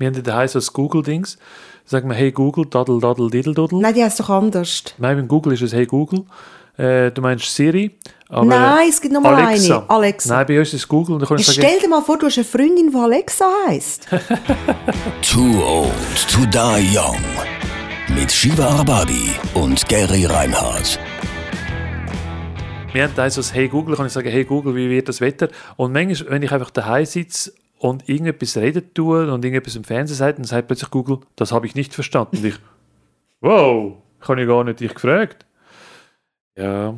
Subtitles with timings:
[0.00, 1.36] Wir haben daheim so das Google-Dings.
[1.84, 3.82] Sagen wir, hey Google, daddel, daddel, diddle, duddle.
[3.82, 4.82] Nein, die heißt doch anders.
[4.96, 6.24] Nein, beim Google ist es hey Google.
[6.78, 7.98] Äh, du meinst Siri.
[8.30, 9.80] Aber Nein, es gibt noch mal Alexa.
[9.80, 9.90] eine.
[9.90, 10.34] Alexa.
[10.36, 11.16] Nein, bei uns ist es Google.
[11.16, 14.06] Und dann kannst sagen, stell dir mal vor, du hast eine Freundin, die Alexa heisst.
[15.20, 15.90] Too old
[16.32, 17.20] to die young.
[18.08, 20.98] Mit Shiva Arbabi und Gary Reinhardt.
[22.94, 25.20] wir haben da so das Hey Google, kann ich sagen, hey Google, wie wird das
[25.20, 25.48] Wetter?
[25.76, 30.16] Und manchmal, wenn ich einfach daheim sitze und irgendetwas reden tue und irgendetwas im Fernsehen
[30.16, 32.36] sagt, dann sagt plötzlich Google, das habe ich nicht verstanden.
[32.36, 32.54] Und ich,
[33.40, 35.46] wow, ich habe ja gar nicht dich gefragt.
[36.56, 36.94] Ja,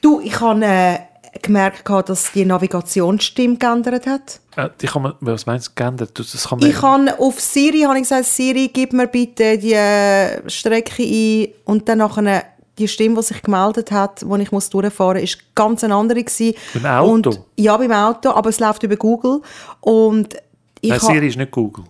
[0.00, 0.98] Du, ich habe äh,
[1.42, 4.40] gemerkt, dass die Navigationsstimme geändert hat.
[4.56, 6.18] äh, die kann man, was meinst du, geändert?
[6.18, 9.74] Das kann man, Ich habe auf Siri habe ich gesagt, Siri, gib mir bitte die
[9.74, 12.44] äh, Strecke ein und dann nachher
[12.78, 16.22] die Stimme, die sich gemeldet hat, wo ich muss durchfahren muss, war ganz eine andere.
[16.22, 16.54] Gewesen.
[16.74, 17.30] Beim Auto?
[17.30, 19.40] Und, ja, beim Auto, aber es läuft über Google.
[19.80, 20.34] Und
[20.80, 21.84] ich Nein, Siri ist nicht Google.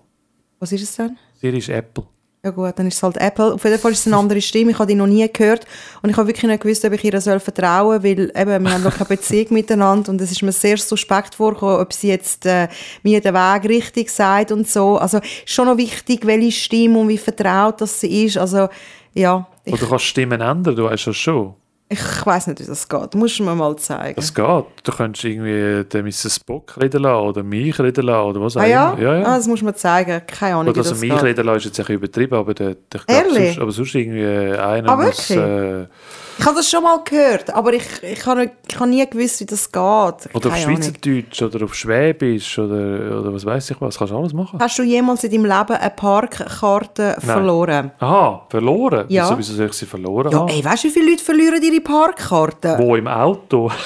[0.58, 1.16] Was ist es denn?
[1.40, 2.04] Siri ist Apple.
[2.46, 3.54] Ja gut, dann ist es halt Apple.
[3.54, 4.70] Auf jeden Fall ist es eine andere Stimme.
[4.70, 5.66] Ich habe die noch nie gehört.
[6.00, 8.72] Und ich habe wirklich nicht gewusst, ob ich ihr soll vertrauen soll, weil eben, wir
[8.72, 12.46] haben noch keine Beziehung miteinander und es ist mir sehr suspekt vorgekommen, ob sie jetzt
[12.46, 12.68] äh,
[13.02, 14.96] mir den Weg richtig sagt und so.
[14.96, 18.38] Also ist schon noch wichtig, welche Stimme und wie vertraut das sie ist.
[18.38, 18.68] Also
[19.12, 21.54] ja, Oder du kannst Stimmen ändern, du weißt das schon.
[21.88, 23.14] Ich weiß nicht, wie das geht.
[23.14, 24.16] Musst du mir mal zeigen.
[24.16, 24.64] Das geht.
[24.82, 26.28] Du könntest irgendwie den Mr.
[26.30, 28.90] Spock reden lassen oder mich reden lassen oder was auch ah ja?
[28.92, 29.02] immer.
[29.02, 29.24] Ja, ja.
[29.26, 30.20] Ah, das muss man zeigen.
[30.26, 31.22] Keine Ahnung, Oder wie also das mich geht.
[31.22, 33.46] reden lassen ist jetzt ein bisschen übertrieben, aber, der, ich glaub, Ehrlich?
[33.54, 34.24] sonst, aber sonst irgendwie
[34.58, 35.30] einer Ah, muss...
[35.30, 35.38] wirklich?
[35.38, 35.86] Äh,
[36.38, 39.46] Ich habe das schon mal gehört, aber ich, ich, habe, ich habe nie gewusst, wie
[39.46, 39.80] das geht.
[39.80, 40.58] oder auf Keine.
[40.58, 43.96] Schweizerdeutsch oder auf Schwäbisch oder, oder was weiß ich was.
[43.96, 44.58] Kannst du alles machen.
[44.60, 47.90] Hast du jemals in deinem Leben eine Parkkarte verloren?
[48.00, 49.06] Aha, verloren?
[49.08, 49.24] Ja.
[49.24, 50.48] Wieso, wieso soll ich sie verloren Ja, haben?
[50.48, 52.76] ey, weißt du, wie viele Leute verlieren ihre Parkkarte?
[52.78, 53.70] Wo, im Auto?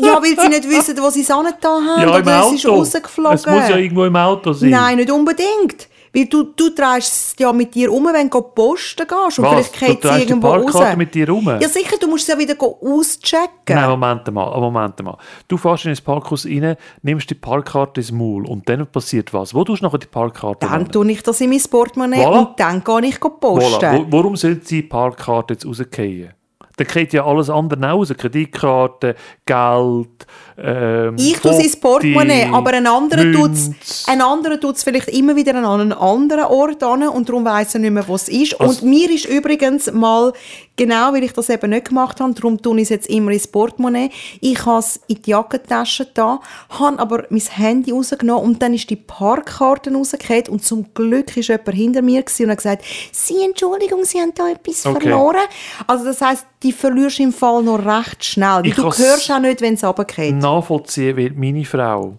[0.00, 2.02] Ja, weil sie nicht wissen, wo sie es angetan haben.
[2.02, 2.48] ja, im oder Auto.
[2.54, 3.34] es ist rausgeflogen.
[3.34, 4.70] Es muss ja irgendwo im Auto sein.
[4.70, 5.88] Nein, nicht unbedingt.
[6.12, 9.38] Weil du, du trägst es ja mit dir um, wenn du posten gehst.
[9.38, 9.68] Und Was?
[9.68, 10.96] vielleicht Du geht sie die irgendwo Parkkarte raus.
[10.96, 11.46] mit dir rum?
[11.60, 13.50] Ja, sicher, du musst es ja wieder auschecken.
[13.68, 15.16] Nein, Moment mal, Moment mal.
[15.46, 19.54] Du fährst in ins Parkhaus rein, nimmst die Parkkarte ins Maul und dann passiert was.
[19.54, 20.90] Wo tust du nachher die Parkkarte Dann hin?
[20.90, 22.38] tue ich das in mein Portemonnaie Voilà.
[22.38, 23.84] und dann gehe ich posten.
[23.84, 24.06] Voilà.
[24.10, 26.32] Warum soll die Parkkarte jetzt rausgehen?
[26.78, 28.12] Dann geht ja alles andere raus.
[28.16, 34.58] Kreditkarte, Geld, ähm, Ich tue es ins Portemonnaie, aber ein anderer tut es ein anderer
[34.58, 38.06] tut's vielleicht immer wieder an einen anderen Ort an und darum weiss er nicht mehr,
[38.08, 38.60] wo es ist.
[38.60, 40.32] Also- und mir ist übrigens mal,
[40.76, 43.46] genau weil ich das eben nicht gemacht habe, darum tue ich es jetzt immer ins
[43.46, 44.10] Portemonnaie.
[44.40, 46.40] Ich habe es in die Jackentasche da,
[46.70, 51.48] habe aber mein Handy rausgenommen und dann ist die Parkkarte rausgefallen und zum Glück ist
[51.48, 55.00] jemand hinter mir und hat gesagt, Sie, Entschuldigung, Sie haben da etwas Okay.
[55.02, 55.40] verloren.
[55.86, 58.62] Also das heisst, die verlierst im Fall noch recht schnell.
[58.64, 60.34] Ich du hörst auch nicht, wenn es runtergeht.
[60.34, 62.18] nachvollziehen, weil meine Frau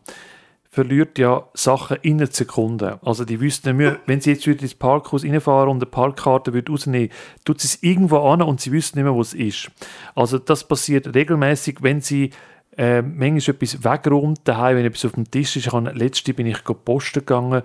[0.72, 3.00] verliert ja Sachen in einer Sekunde.
[3.04, 6.54] Also die wüsste nicht mehr, wenn sie jetzt wieder ins Parkhaus reinfahren und eine Parkkarte
[6.54, 7.10] würde rausnehmen,
[7.44, 9.72] tut sie es irgendwo an und sie wüsste nicht mehr, wo es ist.
[10.16, 12.30] Also das passiert regelmäßig, wenn sie
[12.78, 15.68] äh, manchmal etwas wegräumt daheim, wenn etwas auf dem Tisch ist.
[15.68, 17.64] Ich habe, letzte bin ich posten gegangen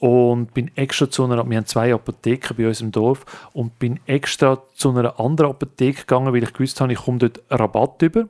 [0.00, 4.00] und bin extra zu einer, wir haben zwei Apotheken bei uns im Dorf und bin
[4.06, 8.28] extra zu einer anderen Apotheke gegangen, weil ich gewusst habe, ich komme dort Rabatt über.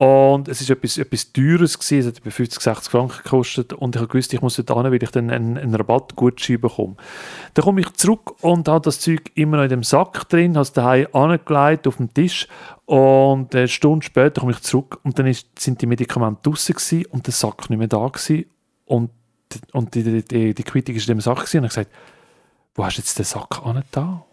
[0.00, 3.94] Und es ist etwas, etwas Teures gewesen, es hat etwa 50, 60 Franken gekostet und
[3.94, 6.96] ich habe gewusst, ich muss dort hin, weil ich dann einen, einen Rabattgutschein bekomme.
[7.52, 10.62] Dann komme ich zurück und habe das Zeug immer noch in dem Sack drin, habe
[10.62, 12.48] es daheim angelegt auf dem Tisch
[12.86, 17.26] und eine Stunde später komme ich zurück und dann ist, sind die Medikamente gewesen und
[17.26, 18.46] der Sack nicht mehr da gewesen
[18.86, 19.10] und,
[19.72, 21.90] und die, die, die, Quittung ist in dem Sack und habe gesagt,
[22.74, 24.24] wo hast du jetzt den Sack da?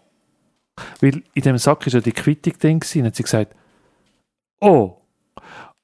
[1.00, 3.54] Weil in dem Sack ist ja die Quittung drin und hat sie gesagt,
[4.60, 4.96] oh,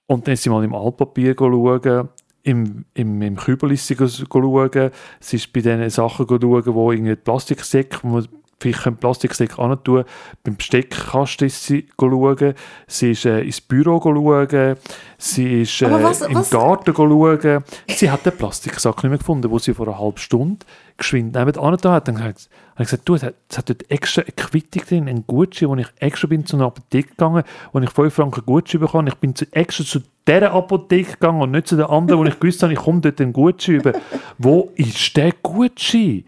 [0.07, 2.09] und dann ist sie mal im Altpapier schauen,
[2.43, 4.91] im, im, im Kübel ist sie schauen.
[5.19, 8.23] Sie ist bei diesen Sachen schauen, wo irgendwie Plastiksäcke, wo
[8.61, 10.05] vielleicht einen Plastiksäcke tun
[10.43, 12.55] Beim Besteckkasten ist sie schauen.
[12.87, 14.77] Sie ist äh, ins Büro schauen.
[15.19, 17.65] Sie ist äh, was- im was- Garten schauen.
[17.89, 20.65] Sie hat den Plastiksack nicht mehr gefunden, wo sie vor einer halben Stunde
[20.97, 22.07] geschwind nebenan da hat.
[22.09, 22.49] Dann habe ich
[22.79, 25.89] gesagt, du, es hat, es hat dort extra eine Quittung drin, ein Gutschein, wo ich
[25.99, 27.43] extra bin zu einer Apotheke gegangen,
[27.73, 31.51] wo ich 5 Franken Gutschein bekommen Ich bin zu, extra zu dieser Apotheke gegangen und
[31.51, 33.93] nicht zu der anderen, wo ich gewusst habe, ich komme dort einen Gutschein über.
[34.39, 36.25] Wo ist der Gutschein?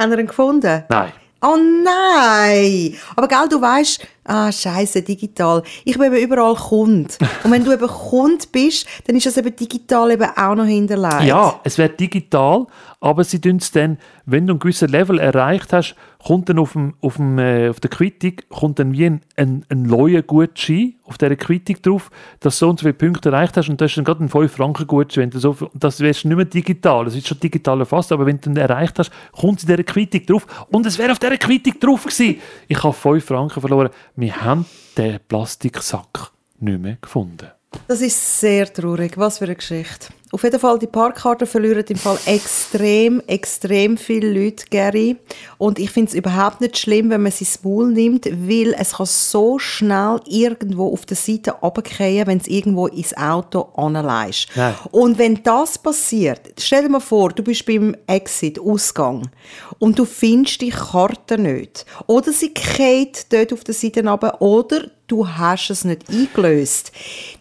[0.00, 0.84] Haben wir ihn gefunden?
[0.88, 1.12] Nein.
[1.40, 2.96] Oh nein!
[3.14, 5.62] Aber gell, du weißt, Ah, scheiße, digital.
[5.84, 7.18] Ich bin eben überall Kund.
[7.44, 11.24] Und wenn du eben Kund bist, dann ist das eben digital eben auch noch hinterlegt.
[11.24, 12.66] Ja, es wird digital,
[13.00, 15.94] aber sie tun es dann, wenn du ein gewisses Level erreicht hast,
[16.24, 19.04] kommt dann auf, dem, auf, dem, äh, auf der Quittung kommt dann wie
[19.36, 22.10] ein, neuer Gutschein auf dieser Quittung drauf,
[22.40, 24.30] dass du so und so viele Punkte erreicht hast und das ist dann gerade ein
[24.30, 25.24] 5 Franken Gutschein.
[25.24, 28.40] Wenn du so, das ist nicht mehr digital, das ist schon digital erfasst, aber wenn
[28.40, 31.36] du ihn erreicht hast, kommt es in dieser Quittung drauf und es wäre auf dieser
[31.36, 32.36] Quittung drauf gewesen.
[32.68, 33.90] Ich habe 5 Franken verloren.
[34.16, 34.64] Wir haben
[34.96, 36.30] den Plastiksack
[36.60, 37.48] nicht mehr gefunden.
[37.88, 39.18] Das ist sehr traurig.
[39.18, 40.06] Was für eine Geschichte.
[40.34, 45.16] Auf jeden Fall, die Parkkarten verlieren im Fall extrem, extrem viele Leute, Gary.
[45.58, 49.06] Und ich finde es überhaupt nicht schlimm, wenn man sein Maul nimmt, weil es kann
[49.06, 54.48] so schnell irgendwo auf der Seite runterfallen, wenn es irgendwo ins Auto anleist.
[54.90, 59.30] Und wenn das passiert, stell dir mal vor, du bist beim Exit, Ausgang,
[59.78, 61.86] und du findest die Karte nicht.
[62.06, 66.92] Oder sie geht dort auf der Seite runter, oder du hast es nicht eingelöst.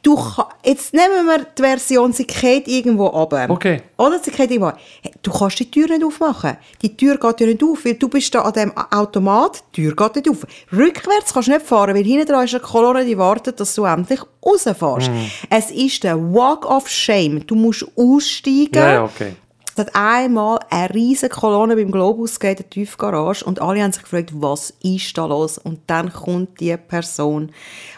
[0.02, 0.20] Du,
[0.66, 3.50] jetzt nehmen wir die Version, sie geht irgendwo runter.
[3.50, 3.82] Okay.
[3.98, 4.74] Oder sie geht irgendwo.
[5.22, 6.58] Du kannst die Tür nicht aufmachen.
[6.82, 9.96] Die Tür geht ja nicht auf, weil du bist da an dem Automat, die Tür
[9.96, 10.46] geht nicht auf.
[10.72, 13.86] Rückwärts kannst du nicht fahren, weil hinten dran ist eine Kolonne, die wartet, dass du
[13.86, 15.10] endlich rausfährst.
[15.10, 15.32] Mhm.
[15.50, 17.46] Es ist der Walk of Shame.
[17.46, 18.76] Du musst aussteigen.
[18.76, 19.36] Ja, ja, okay.
[19.76, 24.04] Es hat einmal eine riesige Kolonne beim Globus gegeben, der Tiefgarage, und alle haben sich
[24.04, 25.58] gefragt, was ist da los?
[25.58, 27.52] Und dann kommt die Person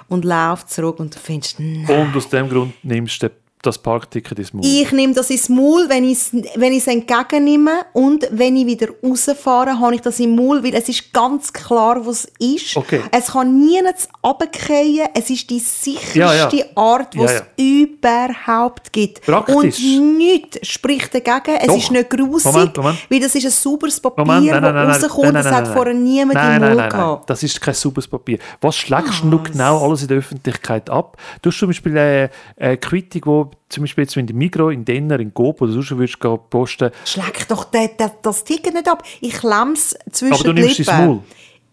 [0.07, 1.85] und läuft zurück und du findest, nein.
[1.89, 3.29] Und aus dem Grund nimmst du
[3.65, 4.63] das Parkticket ins Maul.
[4.65, 8.87] Ich nehme das ins Maul, wenn ich es wenn ich's entgegennehme und wenn ich wieder
[9.03, 12.77] rausfahre, habe ich das im Maul, weil es ist ganz klar, was es ist.
[12.77, 13.01] Okay.
[13.11, 13.95] Es kann niemand
[14.25, 15.07] runterfallen.
[15.13, 16.49] Es ist die sicherste Ja, ja.
[16.75, 19.21] Art, die Ja, es überhaupt gibt.
[19.25, 19.55] Praktisch.
[19.55, 21.57] Und nichts spricht dagegen.
[21.59, 21.77] Es Doch.
[21.77, 22.99] ist nicht grusig, Moment, Moment.
[23.09, 25.23] weil das ist ein sauberes Papier, Moment, nein, nein, nein, das nein, rauskommt.
[25.25, 27.29] nein, Das nein, hat nein, vorher niemand nein, im nein, Maul nein, nein, gehabt.
[27.29, 28.39] Das ist kein sauberes Papier.
[28.61, 31.17] Was schlägst du genau alles in der Öffentlichkeit ab?
[31.41, 34.73] Du hast zum Beispiel eine, eine Quittung, wo zum Beispiel jetzt, wenn du in Migros,
[34.73, 38.73] in Denner, in Coop oder sonst würdest gehen posten, Schlägt doch das, das, das Ticket
[38.73, 39.03] nicht ab.
[39.21, 40.93] Ich klemm's zwischen aber du nimmst Lippen.
[40.93, 41.19] ins Maul.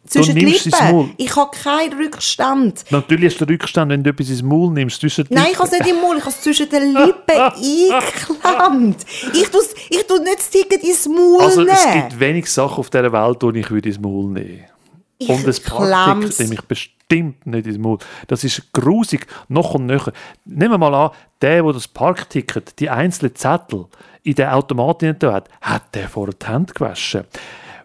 [0.05, 0.91] Zwischen du die nimmst Lippen.
[0.91, 1.11] Maul.
[1.17, 2.85] Ich habe keinen Rückstand.
[2.91, 5.01] Natürlich hast du den Rückstand, wenn du etwas ins Maul nimmst.
[5.01, 8.97] Zwischen Nein, ich habe es nicht im Maul, ich habe es zwischen den Lippen eingeklemmt.
[9.33, 11.73] Ich tue ich nicht das Ticket ins Maul Also nehmen.
[11.77, 14.72] es gibt wenig Sachen auf dieser Welt, die ich würde ins Maul nehmen Ich
[15.29, 15.91] Und das klemm's.
[15.91, 17.99] Parkticket nehme ich bestimmt nicht ins Maul.
[18.27, 20.13] Das ist grusig, noch und nöcher.
[20.45, 21.11] Nehmen wir mal an,
[21.41, 23.87] der, der das Parkticket, die einzelnen Zettel
[24.23, 27.25] in den Automaten hat, hat der vor die Hände gewaschen.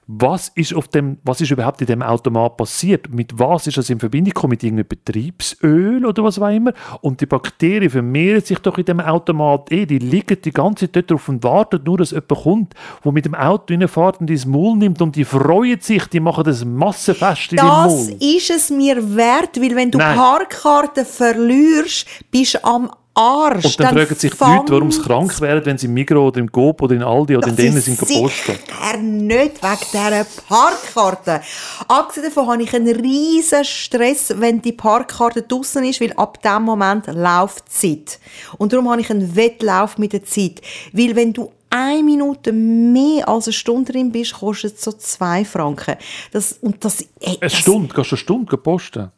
[0.10, 3.10] Was ist, auf dem, was ist überhaupt in dem Automat passiert?
[3.14, 4.52] Mit was ist das in Verbindung gekommen?
[4.52, 6.72] Mit irgendeinem Betriebsöl oder was auch immer?
[7.02, 9.86] Und die Bakterien vermehren sich doch in dem Automat eh.
[9.86, 12.74] Die liegen die ganze Zeit dort drauf und warten nur, dass jemand kommt,
[13.04, 15.02] der mit dem Auto reinfährt und ins Maul nimmt.
[15.02, 18.18] Und die freuen sich, die machen das Massenfest in dem Das Maul.
[18.22, 20.16] ist es mir wert, weil wenn du Nein.
[20.16, 23.66] Parkkarten verlierst, bist du am Arsch.
[23.66, 26.40] Und dann, fragen sich die Leute, warum sie krank werden, wenn sie im Migros oder
[26.40, 28.60] im Coop oder in Aldi oder in Das denen ist sind gepostet.
[28.68, 31.42] sicher nicht wegen dieser Parkkarte.
[31.88, 36.64] Abgesehen davon habe ich einen riesen Stress, wenn die Parkkarte draußen ist, weil ab dem
[36.64, 38.20] Moment läuft die Zeit.
[38.58, 40.62] Und darum habe ich einen Wettlauf mit der Zeit.
[40.94, 45.44] Weil wenn du eine Minute mehr als eine Stunde drin bist, kostet es so zwei
[45.44, 45.96] Franken.
[46.32, 49.12] Das, und das, ey, Eine das, Stunde, gehst du eine Stunde posten?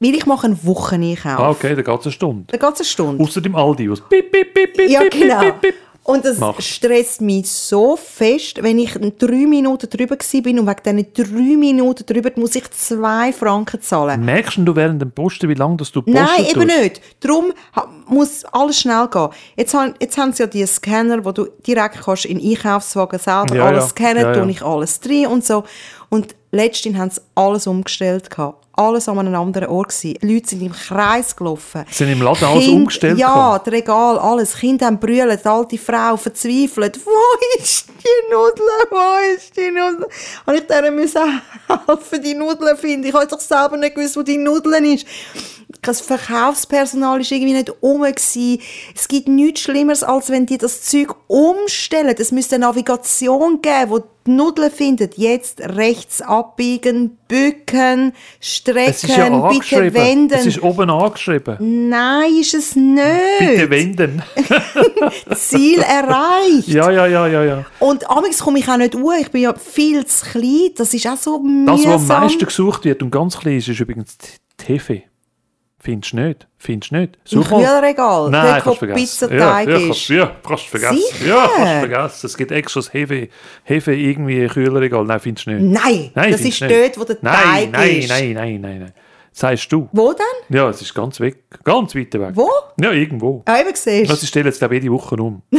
[0.00, 1.38] Weil ich mache einen Wocheneinkauf.
[1.40, 2.44] Ah, okay, dann geht es eine Stunde.
[2.46, 3.24] Da geht es eine Stunde.
[3.24, 5.40] Außer dem Aldi, was piep, piep, piep, piep, Ja, genau.
[5.40, 5.74] piep, piep.
[6.04, 6.58] Und das Mach.
[6.62, 11.56] stresst mich so fest, wenn ich drei Minuten drüber war bin und wegen diesen drei
[11.58, 14.24] Minuten drüber muss ich zwei Franken zahlen.
[14.24, 16.80] Merkst du während dem Posten, wie lange du posten Nein, eben tust?
[16.80, 17.00] nicht.
[17.20, 17.52] Darum
[18.06, 19.28] muss alles schnell gehen.
[19.56, 23.18] Jetzt, haben- jetzt haben sie ja die Scanner, wo du direkt kannst in den Einkaufswagen
[23.18, 23.90] selber Ja, alles ja.
[23.90, 24.42] scannen, Ja, ja.
[24.42, 25.64] tue ich alles drin und so.
[26.08, 28.64] Und letztens haben sie alles umgestellt gehabt.
[28.78, 30.18] Alles an einem anderen Ort gewesen.
[30.22, 31.84] Die Leute sind im Kreis gelaufen.
[31.90, 34.54] Sind im Laden alles Kind- umgestellt Ja, das Regal, alles.
[34.56, 37.00] Kinder haben brüllt, die alte Frau verzweifelt.
[37.04, 38.64] Wo ist die Nudel?
[38.90, 40.06] Wo ist die Nudel?
[40.46, 43.06] Und ich der müssen helfen, die Nudeln finden.
[43.08, 45.06] Ich habe doch selber nicht gewusst, wo die Nudeln ist.
[45.82, 48.60] Das Verkaufspersonal war irgendwie nicht gewesen.
[48.94, 52.14] Es gibt nichts Schlimmeres, als wenn die das Zeug umstellen.
[52.18, 55.16] Es müsste eine Navigation geben, wo die Nudeln findet.
[55.16, 60.34] Jetzt rechts abbiegen, bücken, strecken, ja bitte wenden.
[60.34, 61.88] Es ist oben angeschrieben.
[61.88, 63.02] Nein, ist es nicht.
[63.38, 64.22] Bitte wenden.
[65.34, 66.68] Ziel erreicht.
[66.68, 67.64] ja, ja, ja, ja, ja.
[67.80, 69.16] Und amigs komme ich auch nicht uhr.
[69.18, 70.70] Ich bin ja viel zu klein.
[70.76, 71.42] Das ist auch so Das,
[71.80, 71.92] mühsam.
[71.94, 74.16] was am meisten gesucht wird und ganz klein ist, ist übrigens
[74.64, 75.02] Hefe.
[75.80, 76.46] Findest du nicht?
[76.58, 77.18] Findest du nicht?
[77.30, 77.64] Im Such mal.
[77.64, 79.28] Kühlregal, Nein, dort, wo du vergessen.
[79.28, 80.08] Pizzateig ja, ja, ist.
[80.08, 81.02] ja, kannst du vergessen.
[81.12, 81.26] Sicher?
[81.28, 82.26] Ja, kannst du vergessen.
[82.26, 83.28] Es gibt extra das Hefe,
[83.62, 85.04] Hefe irgendwie Kühlerregal.
[85.04, 85.62] Nein, findest du nicht?
[85.62, 86.96] Nein, das findest ist du nicht.
[86.96, 88.08] dort, wo der nein, Teig nein, ist.
[88.08, 88.92] Nein, nein, nein, nein.
[89.30, 89.88] Sagst du?
[89.92, 90.56] Wo denn?
[90.56, 91.44] Ja, es ist ganz weg.
[91.62, 92.30] Ganz weit weg.
[92.32, 92.50] Wo?
[92.80, 93.42] Ja, irgendwo.
[93.44, 95.42] Ah, eben siehst Also ich stelle jetzt glaube ich jede Woche um.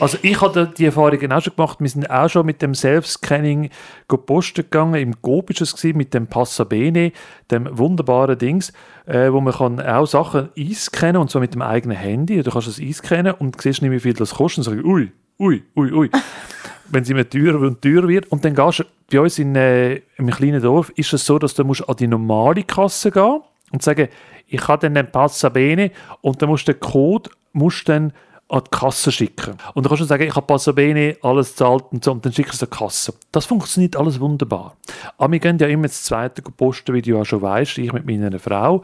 [0.00, 1.80] also ich hatte die Erfahrungen auch schon gemacht.
[1.80, 3.70] Wir sind auch schon mit dem Self-Scanning
[4.08, 4.94] go posten gegangen.
[4.94, 7.12] Im Coop ist es mit dem Passabene,
[7.50, 8.72] dem wunderbaren Dings,
[9.06, 12.42] äh, wo man kann auch Sachen einscannen und zwar mit dem eigenen Handy.
[12.42, 15.62] Du kannst es einscannen und siehst nicht, wie viel das kostet und sagst, ui, ui,
[15.76, 16.10] ui, ui.
[16.88, 18.30] Wenn es immer teurer und teurer wird.
[18.30, 21.54] Und dann gehst du, bei uns in äh, einem kleinen Dorf ist es so, dass
[21.54, 23.40] du musst an die normale Kasse gehen
[23.72, 24.08] und sagen,
[24.46, 28.12] ich habe dann den Passabene und dann musst du den Code musst dann
[28.48, 29.56] an die Kasse schicken.
[29.74, 32.52] Und dann kannst du sagen, ich habe Passabene, alles zahlt und so, und dann schickst
[32.52, 33.14] du es an die Kasse.
[33.32, 34.76] Das funktioniert alles wunderbar.
[35.18, 38.06] Aber wir gehen ja immer das zweite posten, wie du ja schon weißt, ich mit
[38.06, 38.82] meiner Frau.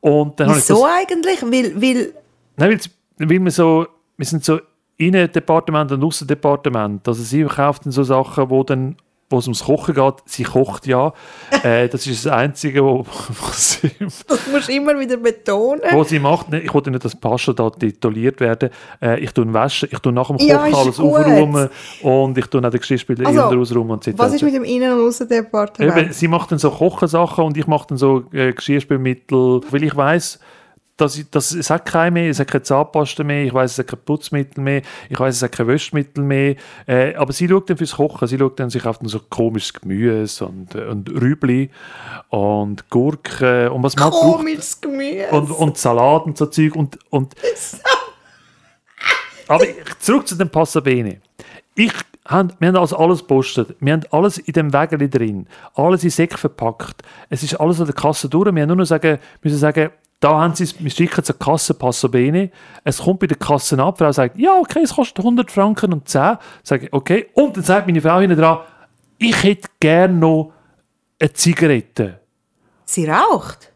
[0.00, 1.42] Und dann habe ich das, Wieso eigentlich?
[1.42, 2.14] Weil, weil
[2.56, 2.80] Nein,
[3.18, 3.86] weil, weil wir so,
[4.16, 4.60] wir sind so
[4.96, 7.08] Innendepartement und Aussendepartement.
[7.08, 8.96] Also sie kauft dann so Sachen, wo dann
[9.30, 11.12] wo es ums Kochen geht, sie kocht ja.
[11.62, 15.82] äh, das ist das Einzige, wo, wo, sie, das musst du immer wieder betonen.
[15.92, 16.52] wo sie macht.
[16.52, 18.70] Ich wollte nicht, dass Pasta da tituliert werden.
[19.00, 21.14] Äh, ich tue waschen, ich tue nach dem Kochen Ja, alles gut.
[21.14, 21.70] aufräumen
[22.02, 24.12] und ich tue auch den Geschirrspüler Also, also, ausräumen und so.
[24.16, 25.96] Was ist mit dem Innen- und Aussendepartement?
[25.96, 29.94] Eben, sie macht dann so Kochensachen und ich mache dann so äh, Geschirrspülmittel, weil ich
[29.94, 30.40] weiß,
[31.00, 33.78] dass, ich, dass es hat keine mehr, es hat keine Zahnpasta mehr, ich weiß, es
[33.78, 36.56] hat kein Putzmittel mehr, ich weiß, es hat kein Wäschmittel mehr.
[36.86, 40.46] Äh, aber sie schaut dann fürs Kochen, sie schaut dann, kauft dann so komisches Gemüse
[40.46, 41.70] und, äh, und Rübli
[42.28, 44.10] und Gurken und was man.
[44.10, 45.28] Komisches Gemüse.
[45.30, 47.34] Und, und Salat und so Zeug und, und
[49.48, 49.64] aber
[49.98, 51.20] zurück zu dem Passabene.
[51.74, 51.92] Ich,
[52.26, 53.74] han- wir haben also alles gepostet.
[53.80, 55.46] Wir haben alles in dem Wägeli drin.
[55.74, 57.02] Alles in Säcke verpackt.
[57.28, 58.52] Es ist alles an der Kasse durch.
[58.54, 59.90] Wir haben nur noch sagen, müssen sagen,
[60.20, 62.50] da haben sie es, wir schicken zur Kasse Passabene.
[62.84, 63.96] Es kommt bei der Kasse ab.
[63.96, 66.36] Die Frau sagt, ja, okay, es kostet 100 Franken und 10.
[66.62, 67.28] Sage ich, okay.
[67.32, 68.58] Und dann sagt meine Frau hinten dran,
[69.18, 70.52] ich hätte gerne noch
[71.18, 72.20] eine Zigarette.
[72.84, 73.72] Sie raucht.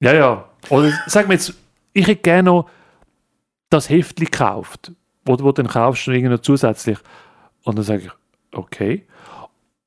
[0.00, 0.44] Ja, ja.
[0.68, 1.54] Oder sag mir jetzt,
[1.94, 2.68] ich hätte gerne noch
[3.70, 4.92] das Heftchen gekauft,
[5.24, 6.98] wo, wo du dann kaufst du noch zusätzlich.
[7.64, 8.10] Und dann sage ich,
[8.52, 9.06] okay.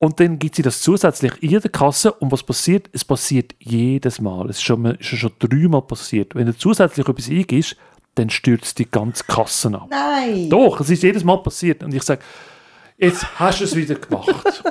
[0.04, 2.90] Und dann gibt sie das zusätzlich in der Kasse und was passiert?
[2.92, 4.50] Es passiert jedes Mal.
[4.50, 6.34] Es ist schon, mal- schon dreimal passiert.
[6.34, 7.74] Wenn du zusätzlich etwas eingibst,
[8.14, 9.86] dann stürzt die ganze Kasse ab.
[9.88, 10.50] Nein.
[10.50, 11.82] Doch, es ist jedes Mal passiert.
[11.82, 12.20] Und ich sage,
[12.98, 14.62] jetzt hast du es wieder gemacht.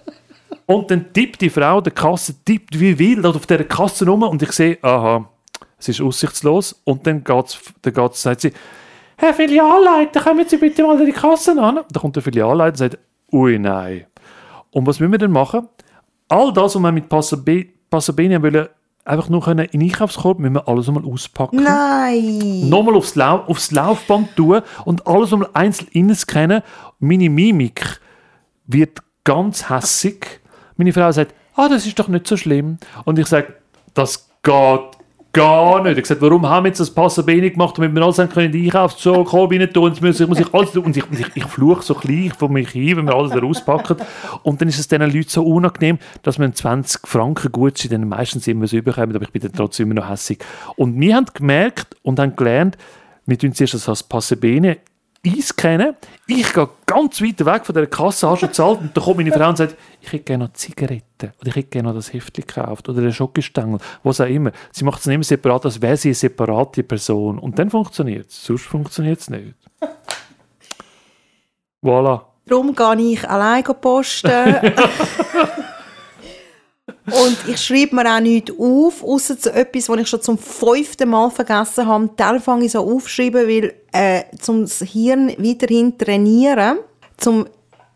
[0.66, 4.40] und dann tippt die Frau der Kasse, tippt wie wild auf dieser Kasse rum und
[4.42, 5.28] ich sehe, aha,
[5.78, 6.80] es ist aussichtslos.
[6.84, 8.52] Und dann, geht's, dann geht's, sagt sie,
[9.18, 11.80] Herr Filialleiter, kommen Sie bitte mal an die Kasse an.
[11.92, 12.98] Da kommt der Filialleiter und sagt,
[13.30, 14.06] ui nein.
[14.72, 15.68] Und was müssen wir denn machen?
[16.28, 18.68] All das, was wir mit Passabe- Passabene wollen,
[19.04, 22.68] einfach nur können in den Einkaufskorb, müssen wir alles einmal auspacken Nein.
[22.68, 26.62] nochmal aufs, Lau aufs Laufband tun und alles nochmal einzeln reinscannen.
[27.00, 28.00] Meine Mimik
[28.66, 30.40] wird ganz hässig.
[30.76, 32.78] Meine Frau sagt, ah, das ist doch nicht so schlimm.
[33.04, 33.54] Und ich sage,
[33.94, 34.80] das geht
[35.32, 35.98] gar nicht.
[35.98, 38.64] Ich sage, warum haben wir jetzt das Passabene gemacht, damit wir alles haben können den
[38.64, 40.84] Einkaufskorb rein tun, jetzt muss ich, muss ich alles tun.
[40.84, 43.96] Und ich, und ich, ich fluche so klein von mich hin, wenn wir alles rauspacken.
[44.42, 48.46] Und dann ist es diesen Leuten so unangenehm, dass einen 20 Franken Gutschein dann meistens
[48.48, 50.44] immer so überkommen, aber ich bin dann trotzdem immer noch hässig.
[50.76, 52.76] Und wir haben gemerkt und haben gelernt,
[53.26, 54.02] wir tun zuerst das als
[55.22, 55.96] Passabene einscannen.
[56.26, 59.32] Ich gehe ganz weit weg von der Kasse, habe schon gezahlt und dann kommt meine
[59.32, 62.46] Frau und sagt, ich hätte gerne noch Zigaretten oder ich hätte gerne noch das Heftchen
[62.46, 64.52] gekauft oder einen Schokostängel, was auch immer.
[64.72, 67.38] Sie macht es nicht immer separat, als wäre sie eine separate Person.
[67.38, 69.54] Und dann funktioniert es, sonst funktioniert es nicht.
[71.82, 72.22] Voilà.
[72.46, 74.30] Darum gehe ich allein posten.
[77.06, 81.08] Und ich schreibe mir auch nichts auf, außer zu etwas, was ich schon zum fünften
[81.08, 82.10] Mal vergessen habe.
[82.16, 86.78] Dann fange ich so aufschreiben, weil äh, zum das Hirn weiterhin trainieren,
[87.16, 87.46] zum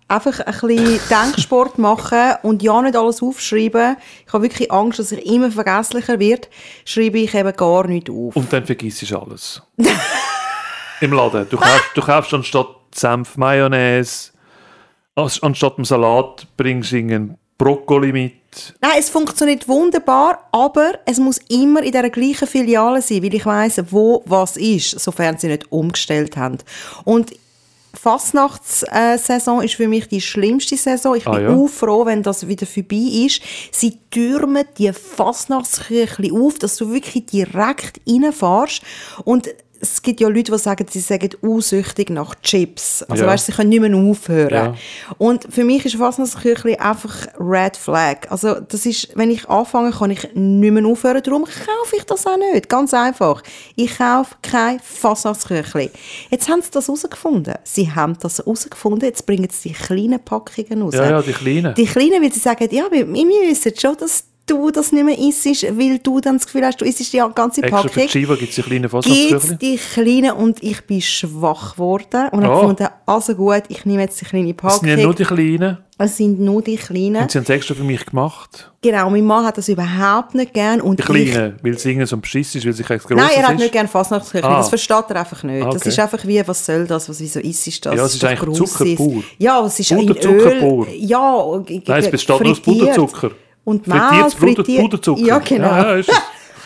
[0.09, 3.97] einfach ein bisschen Denksport machen und ja nicht alles aufschreiben.
[4.27, 6.49] Ich habe wirklich Angst, dass ich immer vergesslicher wird.
[6.85, 8.37] Schreibe ich eben gar nichts auf.
[8.37, 9.63] Und dann vergisst du alles.
[11.01, 11.47] Im Laden.
[11.51, 14.31] Du kaufst, du kaufst anstatt Senf Mayonnaise,
[15.15, 18.33] anstatt dem Salat bringst du irgendeinen Brokkoli mit.
[18.81, 23.47] Nein, es funktioniert wunderbar, aber es muss immer in der gleichen Filiale sein, weil ich
[23.47, 26.59] weiss, wo was ist, sofern sie nicht umgestellt haben.
[27.05, 27.33] Und
[27.95, 31.15] Fastnachtssaison ist für mich die schlimmste Saison.
[31.15, 31.55] Ich bin Ah, ja?
[31.55, 32.97] auch froh, wenn das wieder vorbei
[33.27, 33.41] ist.
[33.71, 38.83] Sie türmen die Fastnachtskirche auf, dass du wirklich direkt reinfährst.
[39.25, 39.49] Und
[39.85, 43.03] es gibt ja Leute, die sagen, sie sagen aussüchtig nach Chips.
[43.03, 43.31] Also Ja.
[43.31, 44.51] weißt, sie können nicht mehr aufhören.
[44.55, 44.75] Ja.
[45.19, 48.31] Und für mich ist Fastnachtskirche einfach Red Flag.
[48.31, 51.23] Also das ist, wenn ich anfange, kann ich nicht mehr aufhören.
[51.23, 52.69] Darum kaufe ich das auch nicht.
[52.69, 53.43] Ganz einfach.
[53.77, 55.91] Ich kaufe kein Fastnachtskirche.
[56.31, 57.55] Jetzt haben sie das herausgefunden.
[57.65, 59.05] Sie haben das herausgefunden.
[59.07, 60.95] Jetzt bringen sie die kleinen Packungen raus.
[60.95, 61.75] Ja, ja, die kleinen.
[61.75, 65.19] Die Kleinen, weil sie sagen, ja, wir, wir wissen schon, dass du das nicht mehr
[65.19, 65.45] isst,
[65.79, 68.09] weil du dann das Gefühl hast, du isst die ganze Extra für Packung.
[68.09, 69.57] Shiva gibt es die kleinen Fasnachtsküchli.
[69.57, 72.47] die kleinen und ich bin schwach geworden und Oh.
[72.49, 74.81] habe gefunden, also gut, ich nehme jetzt die kleine Packung.
[74.81, 75.79] sind ja nur die kleinen.
[75.97, 77.23] es sind nur die kleinen.
[77.23, 78.71] Und sie haben es extra für mich gemacht.
[78.83, 82.17] Genau, mein Mann hat das überhaupt nicht gern und Die kleinen, weil es irgendwie so
[82.17, 84.47] ein Beschiss ist, weil sie kein grosses Nein, er hat nicht gerne Fasnachtsküchli.
[84.47, 84.59] Ah.
[84.59, 85.63] Das versteht er einfach nicht.
[85.65, 85.89] Ah, Das okay.
[85.89, 87.09] ist einfach wie, was soll das?
[87.09, 87.95] Was, wieso isst ist das?
[87.97, 88.59] Ja, es ist eigentlich.
[88.59, 89.25] Zucker pur.
[89.39, 90.87] Ja, es ist in Puderzucker Öl.
[90.99, 91.45] Ja,
[91.87, 92.99] Nein, es besteht nur aus frittiert.
[93.65, 95.21] Und Puder, frittiert- Puderzucker.
[95.23, 95.67] Ja, genau.
[95.69, 96.05] Ja, ja.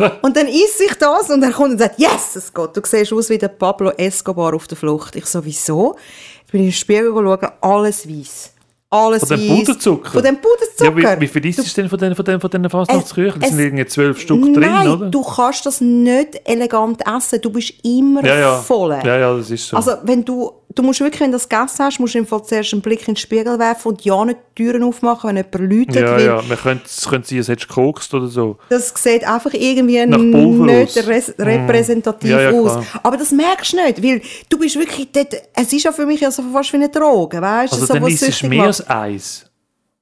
[0.22, 2.76] Und dann isst ich das und er kommt und sagt, yes, es geht.
[2.76, 5.16] Du siehst aus wie der Pablo Escobar auf der Flucht.
[5.16, 5.96] Ich so, wieso?
[6.42, 8.52] Jetzt bin ich in den Spiegel schauen, alles weiß.
[8.90, 9.48] Alles Von dem.
[9.56, 10.10] Puderzucker?
[10.12, 11.16] Von dem Ja, Puderzucker.
[11.16, 13.40] wie, wie viel ist es denn von diesen von den, von den Fasnachtsküchli?
[13.40, 15.06] Das sind irgendwie zwölf Stück drin, Nein, oder?
[15.10, 17.40] du kannst das nicht elegant essen.
[17.42, 18.56] Du bist immer ja, ja.
[18.56, 18.92] voll.
[19.04, 19.76] ja, ja, das ist so.
[19.76, 22.72] Also, wenn du, du musst wirklich, wenn du das gegessen hast, musst du Fall zuerst
[22.72, 25.96] einen Blick in den Spiegel werfen und ja nicht die Türen aufmachen, wenn jemand läutet,
[25.96, 28.58] ja, ja, man könnte, es könnte sein, es hättest gekokst oder so.
[28.68, 30.96] das sieht einfach irgendwie nicht aus.
[31.36, 31.44] Mhm.
[31.44, 32.84] repräsentativ Ja, ja, aus.
[33.02, 36.24] Aber das merkst du nicht, weil du bist wirklich dort, es ist ja für mich
[36.24, 37.76] also fast wie eine Droge, weißt du?
[37.76, 39.47] Also so, dann ist es mehr als Eis.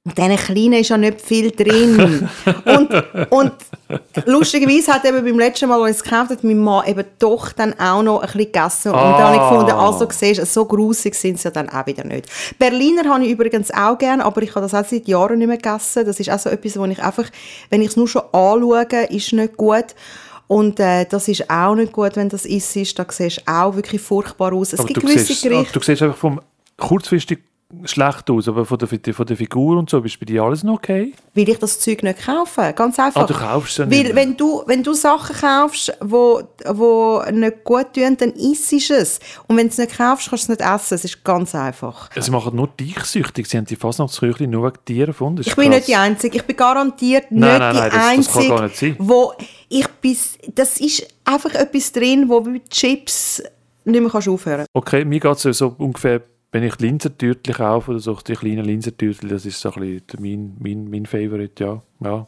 [0.07, 2.29] Und diesen Kleinen ist ja nicht viel drin.
[2.65, 3.51] und, und
[4.25, 7.51] lustigerweise hat eben beim letzten Mal, als ich es gekauft habe, mein Mann eben doch
[7.51, 8.91] dann auch noch ein bisschen gegessen.
[8.93, 9.49] Und dann habe ich Ah.
[9.49, 12.29] gefunden, also siehst so grusig sind sie ja dann auch wieder nicht.
[12.57, 15.57] Berliner habe ich übrigens auch gern, aber ich habe das auch seit Jahren nicht mehr
[15.57, 16.05] gegessen.
[16.05, 17.25] Das ist auch so etwas, wo ich einfach,
[17.69, 19.87] wenn ich es nur schon anschaue, ist nicht gut.
[20.47, 24.01] Und äh, das ist auch nicht gut, wenn das isst, da siehst du auch wirklich
[24.01, 24.71] furchtbar aus.
[24.71, 25.73] Es Aber gibt du gewisse siehst, Gerichte.
[25.77, 26.39] du siehst einfach vom
[26.77, 27.39] kurzfristig
[27.83, 30.75] schlecht aus, aber von der, von der Figur und so bist bei dir alles noch
[30.75, 31.13] okay.
[31.33, 32.73] Weil ich das Zeug nicht kaufe.
[32.75, 33.23] Ganz einfach.
[33.23, 37.21] Ah, du kaufst es ja nicht Weil wenn du, wenn du Sachen kaufst, wo, wo
[37.31, 39.19] nicht gut tun, dann isst du es.
[39.47, 40.93] Und wenn du es nicht kaufst, kannst du es nicht essen.
[40.95, 42.09] Es ist ganz einfach.
[42.17, 43.47] Sie machen nur dich süchtig.
[43.47, 45.41] Sie haben die Fasnachtsküchli nur wegen dir erfunden.
[45.45, 45.75] Ich bin krass.
[45.75, 46.37] nicht die Einzige.
[46.37, 48.95] Ich bin garantiert nicht Nein, nein, die nein, das- das kann Einzige, gar nicht sein.
[48.99, 49.33] wo
[49.67, 53.43] ich bis, das ist einfach etwas drin, wo wie Chips
[53.83, 54.65] nicht mehr kannst aufhören.
[54.73, 59.29] Okay, mir geht es so ungefähr, wenn ich Linsertürtchen kaufe oder so, die kleinen Linsertürtchen,
[59.29, 61.81] das ist so ein bisschen mein, mein, mein Favorite, ja.
[62.03, 62.27] ja.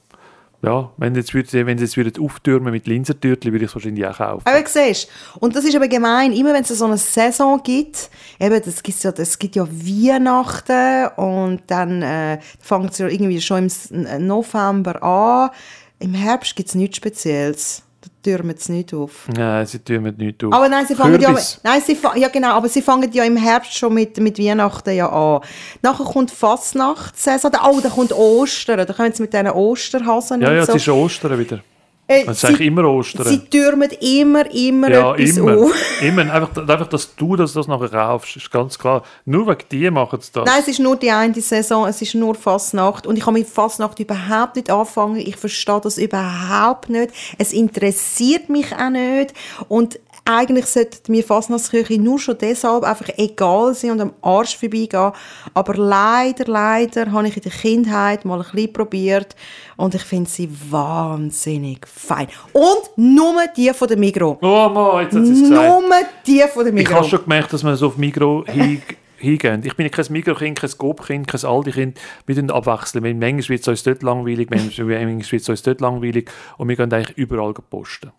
[0.62, 4.06] Ja, wenn jetzt würde, wenn sie jetzt würden auftürmen mit Linsertürtchen, würde ich es wahrscheinlich
[4.06, 4.44] auch kaufen.
[4.46, 5.08] Aber siehst
[5.40, 8.10] und das ist aber gemein, immer wenn es so eine Saison gibt,
[8.42, 13.72] eben, das gibt's ja, gibt ja Weihnachten und dann äh, fängt es ja irgendwie schon
[13.90, 15.52] im November an.
[16.00, 17.84] Im Herbst gibt es nichts Spezielles.
[18.22, 19.28] Türmen sie nicht auf.
[19.36, 20.54] Nein, sie türmen nicht auf.
[20.54, 23.78] Aber nein, sie fangen ja, nein, sie ja genau, aber sie fangen ja im Herbst
[23.78, 25.42] schon mit, mit Weihnachten ja an.
[25.82, 30.66] Nachher kommt Fastnachtssaison, oh, da kommt Ostern, da kommen sie mit diesen Osterhasen Ja, ja,
[30.66, 30.74] so.
[30.74, 31.62] es ist Ostern wieder.
[32.10, 33.28] Äh, ist eigentlich immer Ostern.
[33.28, 35.58] Sie türmen immer, immer ja, etwas immer.
[35.58, 35.72] auf.
[36.02, 36.22] immer.
[36.22, 39.04] Einfach, einfach, dass du das, das nachher kaufst, ist ganz klar.
[39.26, 40.46] Nur wegen dir machen sie das.
[40.46, 43.48] Nein, es ist nur die eine Saison, es ist nur Fastnacht und ich kann mit
[43.48, 45.18] Fastnacht überhaupt nicht anfangen.
[45.18, 47.12] Ich verstehe das überhaupt nicht.
[47.38, 49.36] Es interessiert mich auch nicht
[49.68, 55.12] und eigentlich sollte mir Fastnachtsküche nur schon deshalb einfach egal sein und am Arsch vorbeigehen.
[55.56, 59.36] Aber leider, leider habe ich in der Kindheit mal ein bisschen probiert
[59.76, 62.28] und ich finde sie wahnsinnig fein.
[62.54, 64.38] Und nur die von der Migros.
[64.42, 65.68] Oh Mann, jetzt hat sie es gesagt.
[65.68, 65.92] Nur
[66.28, 68.84] die von der Ich habe schon gemerkt, dass man so auf Migro hin,
[69.18, 69.64] hingehen.
[69.66, 72.00] Ich bin ja kein Migro-Kind, kein Coop-Kind, kein Aldi-Kind.
[72.28, 73.04] Wir tun abwechseln.
[73.18, 76.30] Manchmal wird es uns dort langweilig, manchmal wird es uns dort langweilig.
[76.58, 78.12] Und wir gehen eigentlich überall posten.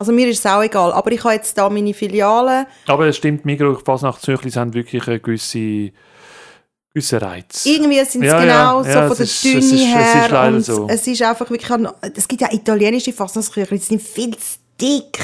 [0.00, 2.68] Also mir ist es auch egal, aber ich habe jetzt da meine Filiale.
[2.86, 5.90] Aber es stimmt, Migro und Fasnachtszüchli haben wirklich einen gewissen,
[6.94, 7.66] gewissen Reiz.
[7.66, 9.72] Irgendwie sind sie Ja, genau ja, so ja, von es der ist- Dünne es ist-
[9.72, 10.28] es ist her.
[10.30, 10.86] leider so.
[10.88, 11.68] Es ist einfach wirklich,
[12.14, 15.18] es gibt ja italienische Fasnachtsküche, die sind viel zu dick.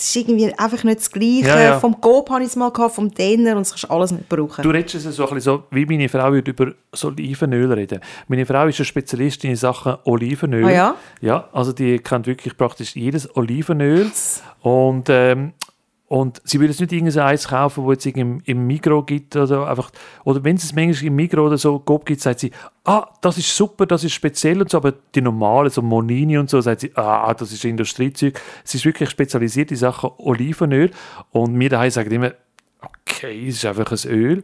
[0.00, 1.46] Es ist irgendwie einfach nicht das Gleiche.
[1.46, 1.78] Ja, ja.
[1.78, 4.28] Vom Coop habe ich es mal gehabt, vom Denner und das kannst du alles nicht
[4.30, 4.62] brauchen.
[4.62, 8.00] Du redest es so, ein bisschen so, wie meine Frau würde über so Olivenöl reden.
[8.26, 10.64] Meine Frau ist eine Spezialistin in Sachen Olivenöl.
[10.64, 10.94] Ah ja?
[11.20, 14.10] Ja, also die kennt wirklich praktisch jedes Olivenöl.
[14.62, 15.52] Und, ähm,
[16.10, 19.68] und sie würde jetzt nicht irgendein Eis kaufen, das es im, im Migro gibt oder
[19.68, 19.92] einfach,
[20.24, 22.50] oder wenn es es manchmal im Migro oder so Coop gibt, sagt sie,
[22.82, 26.50] ah, das ist super, das ist speziell und so, aber die normalen, so Monini und
[26.50, 28.40] so, sagt sie, ah, das ist Industriezeug.
[28.64, 30.90] Sie ist wirklich spezialisiert in Sachen Olivenöl
[31.30, 32.32] und wir daheim sagen immer,
[32.82, 34.42] okay, es ist einfach ein Öl.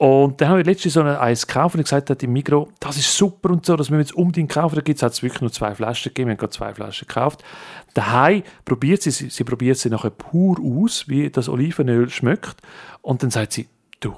[0.00, 2.96] Und dann habe ich letztens so ein Eis gekauft und gesagt hat im Migro, das
[2.96, 4.74] ist super und so, das müssen wir jetzt unbedingt kaufen.
[4.74, 7.44] Da gibt es wirklich nur zwei Flaschen gegeben, wir haben gerade zwei Flaschen gekauft.
[7.92, 12.62] Daheim probiert sie, sie, sie probiert sie nachher pur aus, wie das Olivenöl schmeckt.
[13.02, 13.68] Und dann sagt sie,
[14.00, 14.14] du,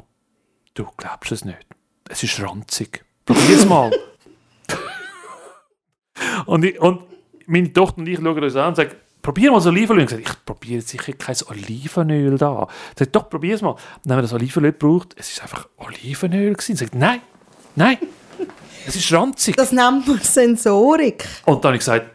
[0.74, 1.66] du glaubst es nicht.
[2.08, 3.04] Es ist ranzig.
[3.26, 3.90] Probier es mal.
[6.46, 7.02] und, ich, und
[7.46, 8.92] meine Tochter und ich schauen uns an und sagen,
[9.22, 10.02] probier mal das Olivenöl.
[10.02, 12.66] Und ich ich probiere sicher kein Olivenöl da.
[12.92, 13.70] Ich sage, doch, probier es mal.
[13.70, 15.14] Und dann haben wir das Olivenöl gebraucht.
[15.16, 16.72] Es ist einfach Olivenöl gewesen.
[16.72, 17.20] Ich sage, nein,
[17.76, 17.98] nein.
[18.86, 19.56] es ist ranzig.
[19.56, 21.26] Das nennt man Sensorik.
[21.46, 22.06] Und dann habe ich gesagt,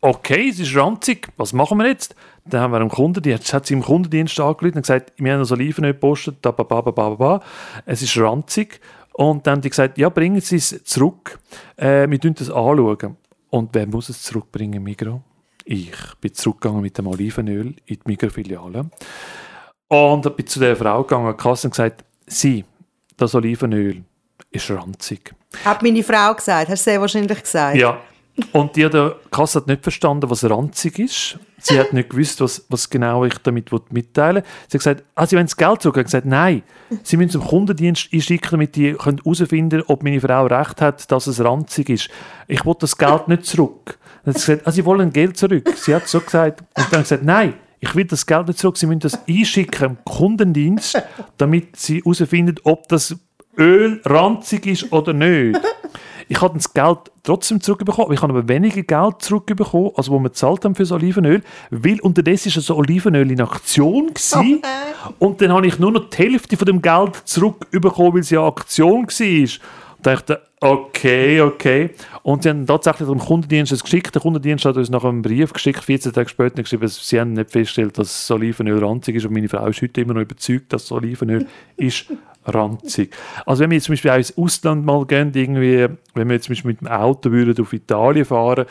[0.00, 2.14] okay, es ist ranzig, was machen wir jetzt?
[2.44, 5.32] Dann haben wir einem Kunden, die hat, hat sie im Kundendienst angerufen und gesagt, wir
[5.32, 7.40] haben das Olivenöl gepostet, da, ba, ba, ba, ba, ba.
[7.86, 8.80] es ist ranzig.
[9.12, 11.38] Und dann haben die gesagt, ja, bringen Sie es zurück,
[11.76, 13.16] äh, wir schauen das anschauen.
[13.50, 15.22] Und wer muss es zurückbringen, Migro?
[15.72, 18.90] Ich bin zurückgegangen mit dem Olivenöl in die Migro-Filiale
[19.86, 22.64] und bin zu der Frau gegangen Kasse und gesagt, Sie,
[23.16, 24.02] das Olivenöl
[24.50, 25.32] ist ranzig.
[25.64, 27.76] Hat meine Frau gesagt, hast du sehr wahrscheinlich gesagt.
[27.76, 28.00] Ja.
[28.50, 31.38] Und die an der Kasse hat nicht verstanden, was ranzig ist.
[31.58, 34.50] Sie hat nicht gewusst, was, was genau ich damit mitteilen will.
[34.66, 35.94] Sie hat gesagt, ah, Sie wollen das Geld zurück.
[35.94, 36.64] Ich habe gesagt, nein,
[37.04, 41.28] Sie müssen zum Kundendienst einschicken, damit die herausfinden können, ob meine Frau recht hat, dass
[41.28, 42.08] es ranzig ist.
[42.48, 43.99] Ich will das Geld nicht zurück.
[44.24, 45.68] Dann hat sie gesagt, ah, Sie wollen Geld zurück.
[45.76, 46.62] Sie hat so gesagt.
[46.76, 48.76] Und dann gesagt, nein, ich will das Geld nicht zurück.
[48.76, 51.02] Sie müssen das einschicken im Kundendienst,
[51.38, 53.16] damit Sie herausfinden, ob das
[53.56, 55.60] Öl ranzig ist oder nicht.
[56.28, 60.28] Ich habe das Geld trotzdem zurückbekommen, ich habe aber weniger Geld zurückbekommen, als was wir
[60.28, 64.62] gezahlt haben für das Olivenöl, weil unterdessen war so Olivenöl in Aktion gewesen,
[65.18, 68.46] und dann habe ich nur noch die Hälfte von dem Geld zurückbekommen, weil es ja
[68.46, 69.66] Aktion war.
[69.96, 71.90] Und dachte, okay, okay.
[72.22, 74.14] Und sie haben tatsächlich dem Kundendienst das geschickt.
[74.14, 77.50] Der Kundendienst hat uns nach einem Brief geschickt, 14 Tage später geschrieben, sie haben nicht
[77.50, 79.26] festgestellt, dass das Olivenöl ranzig ist.
[79.26, 81.46] Und meine Frau ist heute immer noch überzeugt, dass das Olivenöl
[81.76, 82.06] ist
[82.46, 83.14] ranzig.
[83.46, 86.46] Also wenn wir jetzt zum Beispiel auch ins Ausland mal gehen, irgendwie, wenn wir jetzt
[86.46, 88.66] zum Beispiel mit dem Auto würden auf Italien fahren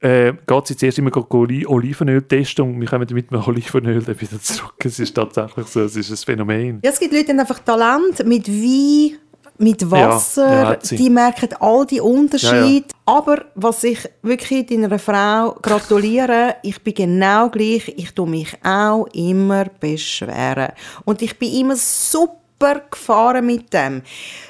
[0.00, 4.02] äh, geht es jetzt erst immer Oli Olivenöl testen und wir kommen mit dem Olivenöl
[4.02, 4.74] dann wieder zurück.
[4.84, 6.80] Es ist tatsächlich so, es ist ein Phänomen.
[6.84, 9.18] Ja, es gibt Leute, die einfach Talent mit Wein,
[9.58, 12.86] mit Wasser, ja, ja, die merken all die Unterschiede.
[12.88, 18.56] Ja, Aber was ich wirklich deiner Frau gratuliere, ich bin genau gleich, ich tue mich
[18.62, 20.72] auch immer beschweren.
[21.04, 24.02] Und ich bin immer super gefahren mit dem.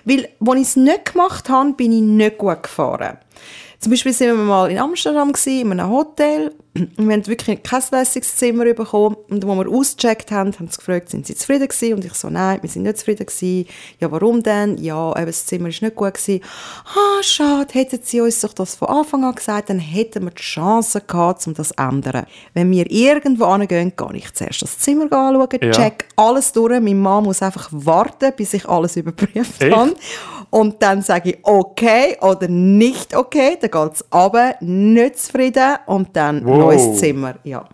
[0.04, 3.18] Weil, als ich es nicht gemacht habe, bin ich nicht gut gefahren.
[3.80, 7.62] Zum Beispiel sind wir mal in Amsterdam gewesen, in einem Hotel und wir haben wirklich
[7.62, 11.94] kein Leistungszimmer bekommen und als wir ausgecheckt haben, haben sie gefragt, sind sie zufrieden gewesen?
[11.94, 13.66] Und ich so, nein, wir sind nicht zufrieden gewesen.
[14.00, 14.78] Ja, warum denn?
[14.78, 16.40] Ja, eben, das Zimmer ist nicht gut gewesen.
[16.86, 20.42] Ah, schade, hätten sie uns doch das von Anfang an gesagt, dann hätten wir die
[20.42, 22.26] Chance gehabt, um das zu ändern.
[22.54, 25.70] Wenn wir irgendwo hingehen, gehe ich zuerst das Zimmer anschauen, Ja.
[25.70, 26.72] check alles durch.
[26.80, 29.94] Meine Mann muss einfach warten, bis ich alles überprüft habe.
[30.50, 33.58] Und dann sage ich okay oder nicht okay.
[33.60, 36.58] Dann geht es runter, nicht zufrieden und dann Wow.
[36.58, 37.34] neues Zimmer.
[37.44, 37.64] Ja.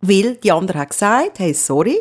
[0.00, 1.98] Weil die andere hat gesagt, hey, sorry,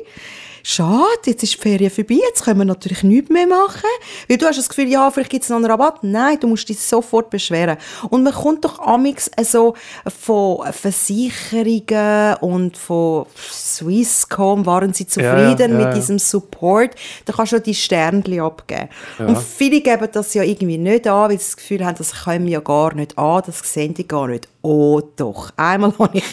[0.63, 3.89] schade, jetzt ist die Ferien vorbei, jetzt können wir natürlich nichts mehr machen.
[4.27, 6.03] Weil du hast das Gefühl, ja, vielleicht gibt es noch einen Rabatt.
[6.03, 7.77] Nein, du musst dich sofort beschweren.
[8.09, 9.75] Und man kommt doch amix so
[10.19, 15.93] von Versicherungen und von Swisscom, waren sie zufrieden ja, mit ja.
[15.93, 16.95] diesem Support.
[17.25, 18.89] Da kannst du die Sternchen abgeben.
[19.19, 22.45] Und viele geben das ja irgendwie nicht an, weil sie das Gefühl haben, das können
[22.45, 24.47] wir ja gar nicht an, das sehen die gar nicht.
[24.61, 26.23] Oh doch, einmal habe ich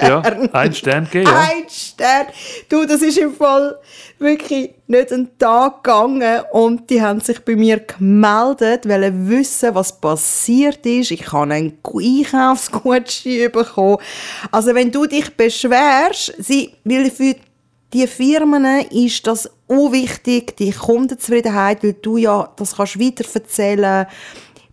[0.00, 0.54] Ja, Stern.
[0.54, 1.40] ein Stern gegeben, ja.
[1.40, 2.26] Ein Stern.
[2.68, 3.78] Du, das ist im Fall
[4.18, 10.00] wirklich nicht einen Tag gegangen und die haben sich bei mir gemeldet, wollen wissen, was
[10.00, 11.10] passiert ist.
[11.10, 13.98] Ich habe einen Einkaufsgutschein bekommen.
[14.50, 17.34] Also wenn du dich beschwerst, sie, weil für
[17.92, 24.06] die Firmen ist das unwichtig, die Kundenzufriedenheit, weil du ja das kannst weiterverzählen,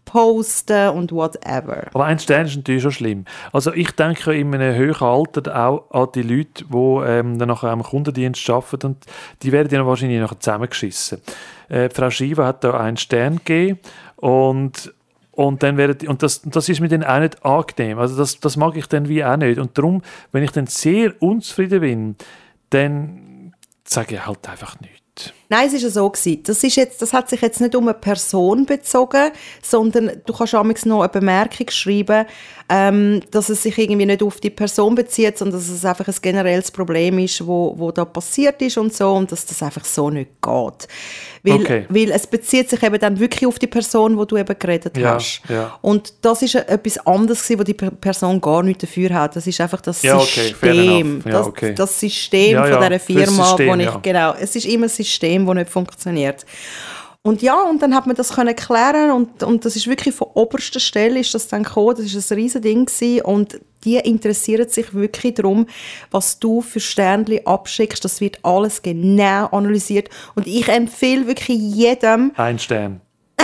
[0.08, 1.88] posten und whatever.
[1.94, 3.26] Aber ein Stern ist natürlich schon schlimm.
[3.52, 7.70] Also ich denke in einem höheren Alter auch an die Leute, die ähm, dann nachher
[7.70, 9.06] am Kundendienst arbeiten und
[9.44, 11.20] die werden ja wahrscheinlich nachher zusammengeschissen.
[11.70, 13.80] Äh, Frau Schiva hat da einen Stern gegeben
[14.16, 14.94] und
[15.32, 18.00] und dann werden und das, das ist mir dann auch nicht angenehm.
[18.00, 19.60] Also das, das mag ich dann wie auch nicht.
[19.60, 22.16] Und darum, wenn ich dann sehr unzufrieden bin,
[22.72, 25.34] dann sage ich halt einfach nichts.
[25.50, 26.44] Nein, es ist ja so gewesen.
[26.44, 29.32] Das, ist jetzt, das hat sich jetzt nicht um eine Person bezogen,
[29.64, 32.26] sondern du kannst amigs noch eine Bemerkung schreiben,
[32.70, 36.16] ähm, dass es sich irgendwie nicht auf die Person bezieht, sondern dass es einfach ein
[36.22, 40.10] generelles Problem ist, wo, wo da passiert ist und so und dass das einfach so
[40.10, 40.88] nicht geht.
[41.44, 41.86] Weil, Okay.
[41.88, 45.14] weil es bezieht sich eben dann wirklich auf die Person, wo du eben geredet Ja,
[45.14, 45.42] hast.
[45.48, 45.78] ja.
[45.82, 49.38] Und das ist etwas anderes gewesen, wo die Per- Person gar nichts dafür hat.
[49.38, 51.22] Das ist einfach das Ja, okay, System.
[51.24, 51.74] das, okay.
[51.74, 54.02] das System von dieser Firma, System, wo ich.
[54.02, 56.46] Genau, es ist immer ein System, das nicht funktioniert.
[57.28, 60.30] Und ja, und dann hat man das können klären und, und das ist wirklich von
[60.34, 64.70] oberster Stelle ist das dann gekommen, das ist ein riesen Ding gewesen und die interessieren
[64.70, 65.68] sich wirklich darum,
[66.10, 72.32] was du für Sternchen abschickst, das wird alles genau analysiert und ich empfehle wirklich jedem,
[72.38, 73.02] Ein Stern.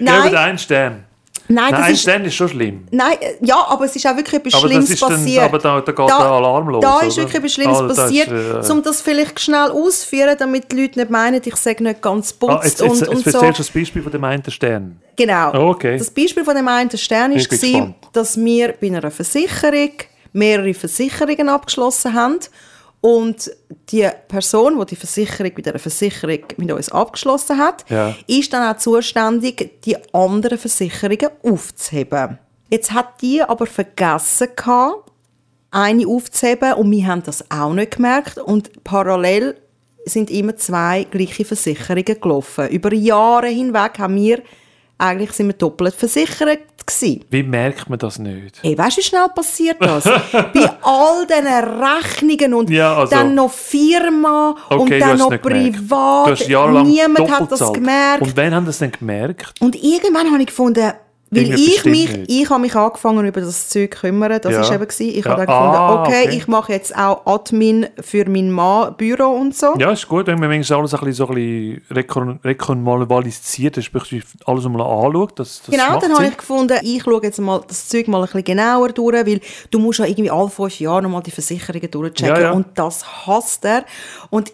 [0.00, 1.04] nein, Gebt einen Stern.
[1.52, 2.84] Nein, das Nein, ist, dann ist schon schlimm.
[2.92, 5.42] nein, äh, ja, aber es ist auch wirklich etwas Aber Schlimmes ist dann, passiert.
[5.42, 6.80] aber da, da geht Da- der Alarm los.
[6.82, 7.06] da oder?
[7.08, 10.80] ist wirklich etwas Schlimmes Ah, passiert, ist, äh, um das vielleicht schnell auszuführen, damit die
[10.80, 13.38] Leute nicht meinen, ich sage nicht ganz putzt ah, jetzt, und, jetzt, und jetzt so.
[13.38, 15.00] erzählst du das Beispiel von dem einen Stern.
[15.16, 15.50] Genau.
[15.54, 15.98] Oh, okay.
[15.98, 17.94] Das Beispiel von dem einen Stern war, gespannt.
[18.12, 19.90] dass wir bei einer Versicherung
[20.32, 22.38] mehrere Versicherungen abgeschlossen haben
[23.00, 23.50] und
[23.90, 28.14] die Person, die die Versicherung bei dieser Versicherung mit uns abgeschlossen hat, Ja.
[28.26, 32.38] ist dann auch zuständig, die anderen Versicherungen aufzuheben.
[32.68, 35.10] Jetzt hat die aber vergessen gehabt,
[35.70, 39.56] eine aufzuheben und wir haben das auch nicht gemerkt und parallel
[40.04, 42.68] sind immer zwei gleiche Versicherungen gelaufen.
[42.68, 44.42] Über Jahre hinweg haben wir
[45.00, 47.24] eigentlich sind wir doppelt versichert gewesen.
[47.30, 48.58] Wie merkt man das nicht?
[48.62, 50.04] Hey, weißt du, wie schnell passiert das?
[50.32, 51.46] Bei all diesen
[51.82, 56.38] Rechnungen und Ja, also- dann noch Firma Okay, und dann noch privat.
[56.84, 58.22] Niemand hat das gemerkt.
[58.22, 59.54] Und wann haben das denn gemerkt?
[59.60, 60.92] Und irgendwann habe ich gefunden,
[61.32, 62.30] weil ich mich, nicht.
[62.30, 64.60] ich habe mich angefangen über das Zeug zu kümmern, das Ja.
[64.62, 65.08] ist eben gewesen.
[65.08, 65.30] Ich Ja.
[65.30, 66.36] habe dann gefunden, Ah, okay, okay.
[66.36, 69.74] ich mache jetzt auch Admin für mein Mann, Büro und so.
[69.78, 74.24] Ja, ist gut, wenn man manchmal alles ein bisschen, so ein bisschen rekon rekonvalisiert, respektive
[74.46, 75.38] alles einmal anschaut.
[75.38, 78.24] Das, das Genau, dann habe ich gefunden, ich schaue jetzt mal das Zeug mal ein
[78.24, 79.40] bisschen genauer durch, weil
[79.70, 82.50] du musst ja irgendwie alle fünf Jahre nochmal die Versicherungen durchchecken Ja, ja.
[82.52, 83.84] und das hasst er.
[84.30, 84.52] Und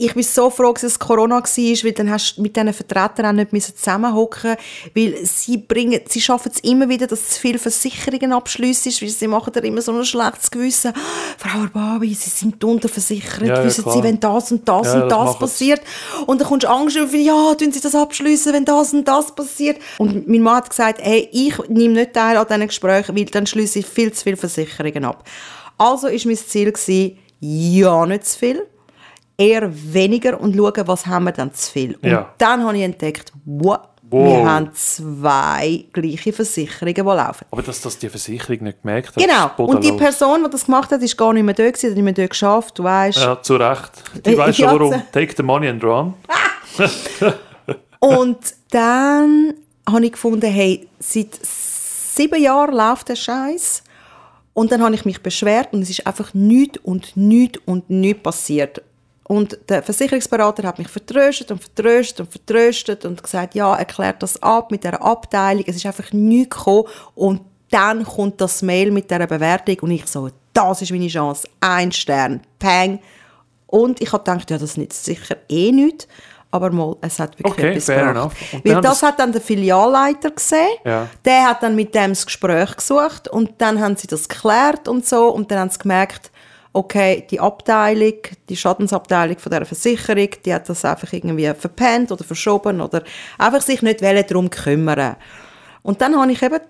[0.00, 3.26] ich bin so froh, dass es Corona war, weil dann hast du mit diesen Vertretern
[3.26, 4.56] auch nicht zusammenhocken
[4.94, 9.08] weil sie bringen, sie schaffen es immer wieder, dass zu viele Versicherungen abschliessen ist, weil
[9.08, 10.92] sie machen da immer so ein schlechtes Gewissen.
[11.36, 13.96] Frau Arbabi, Sie sind unterversichert, Ja, ja, wissen klar.
[13.96, 15.80] Sie, wenn das und das Ja, und das das passiert.
[16.26, 19.34] Und dann kommst du Angst und ja, tun sie das abschließen, wenn das und das
[19.34, 19.78] passiert.
[19.98, 23.46] Und mein Mann hat gesagt, hey, ich nehme nicht teil an diesen Gesprächen, weil dann
[23.46, 25.24] schließe ich viel zu viele Versicherungen ab.
[25.76, 28.66] Also war mein Ziel, gewesen, ja, nicht zu viel,
[29.38, 31.94] eher weniger und schauen, was haben wir dann zu viel.
[32.02, 32.34] Und Ja.
[32.38, 33.78] dann habe ich entdeckt, wow,
[34.10, 34.26] Wow.
[34.38, 37.44] wir haben zwei gleiche Versicherungen, die laufen.
[37.50, 39.50] Aber dass das die Versicherung nicht gemerkt hat, Genau.
[39.70, 39.92] Und die.
[39.92, 42.30] Person, die das gemacht hat, ist gar nicht mehr da gewesen, hat nicht mehr dort
[42.30, 43.18] geschafft, du weißt.
[43.18, 43.90] Ja, zu Recht.
[44.24, 45.02] Die Äh, weiß schon warum.
[45.12, 46.14] Take the money and run.
[48.00, 48.38] Und
[48.70, 49.54] dann
[49.88, 53.82] habe ich gefunden, hey, seit sieben Jahren läuft der Scheiß.
[54.54, 58.22] Und dann habe ich mich beschwert und es ist einfach nichts und nichts und nichts
[58.24, 58.82] passiert.
[59.28, 64.42] Und der Versicherungsberater hat mich vertröstet und vertröstet und vertröstet und gesagt, ja, erklärt das
[64.42, 65.64] ab mit der Abteilung.
[65.66, 66.84] Es ist einfach nichts gekommen.
[67.14, 71.46] Und dann kommt das Mail mit der Bewertung und ich so, das ist meine Chance.
[71.60, 73.00] Ein Stern, peng.
[73.66, 76.08] Und ich habe gedacht, ja, das nützt sicher eh nichts.
[76.50, 78.36] Aber mal, es hat wirklich Okay, etwas fair gebracht.
[78.64, 80.66] Weil das- hat dann der Filialleiter gesehen.
[80.86, 81.06] Ja.
[81.26, 85.04] Der hat dann mit dem das Gespräch gesucht und dann haben sie das geklärt und
[85.04, 86.30] so und dann haben sie gemerkt,
[86.78, 88.14] okay, die Abteilung,
[88.48, 93.02] die Schadensabteilung von der Versicherung, die hat das einfach irgendwie verpennt oder verschoben oder
[93.36, 95.16] einfach sich nicht darum kümmern.
[95.82, 96.60] Und dann habe ich eben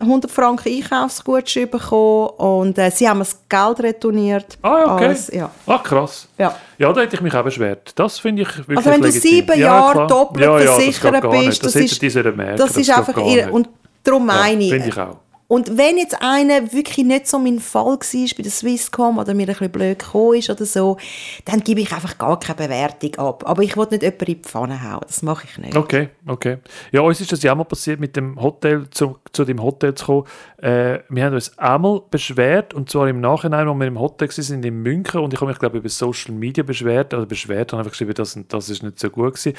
[0.00, 4.58] 100 Franken Einkaufsgutschein bekommen und äh, sie haben mir das Geld retourniert.
[4.62, 5.04] Ah, ja, okay.
[5.04, 5.50] Alles, ja.
[5.66, 6.26] Ah, krass.
[6.38, 6.56] Ja.
[6.76, 7.92] Ja, da hätte ich mich auch beschwert.
[7.94, 9.30] Das finde ich wirklich Also wenn du legitim.
[9.30, 10.06] sieben Ja, Jahre klar.
[10.08, 11.64] doppelt ja, ja, versichert bist.
[11.64, 13.16] Das, das ist, das ist einfach.
[13.52, 13.68] Und
[14.02, 14.70] darum meine ich.
[14.72, 15.18] Finde ich auch.
[15.48, 19.44] Und wenn jetzt einer wirklich nicht so mein Fall war bei der Swisscom oder mir
[19.44, 20.96] ein bisschen blöd gekommen ist oder so,
[21.44, 23.44] dann gebe ich einfach gar keine Bewertung ab.
[23.46, 25.02] Aber ich will nicht jemanden in die Pfanne hauen.
[25.06, 25.76] Das mache ich nicht.
[25.76, 26.58] Okay, okay.
[26.90, 29.94] Ja, uns ist das ja auch mal passiert, mit dem Hotel zu, zu dem Hotel
[29.94, 30.24] zu kommen.
[30.58, 34.62] Äh, wir haben uns einmal beschwert, und zwar im Nachhinein, als wir im Hotel waren
[34.62, 37.78] in München, und ich habe mich, glaube ich, über Social Media beschwert, oder beschwert, und
[37.78, 39.56] einfach geschrieben, das, das ist nicht so gut gewesen.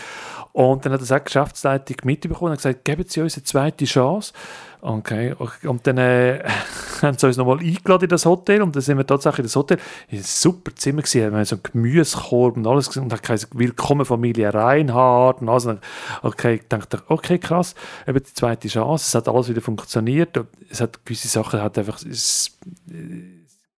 [0.52, 3.86] Und dann hat das auch die Geschäftsleitung mitbekommen und gesagt, geben Sie uns eine zweite
[3.86, 4.34] Chance.
[4.80, 6.44] Okay, und dann äh,
[7.02, 9.56] haben sie uns nochmal eingeladen in das Hotel und dann sind wir tatsächlich in das
[9.56, 9.80] Hotel.
[10.08, 11.32] Es war ein super Zimmer, gewesen.
[11.32, 15.68] wir haben so einen Gemüsekorb und alles und dann geheißen, willkommen Familie Reinhardt und alles.
[16.22, 17.74] Okay, ich dachte, okay, krass,
[18.06, 20.40] eben die zweite Chance, es hat alles wieder funktioniert.
[20.70, 22.58] Es hat gewisse Sachen, hat einfach, es,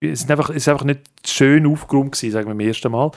[0.01, 3.11] es, ist einfach, es ist einfach nicht schön aufgeräumt gewesen, sagen wir beim ersten Mal.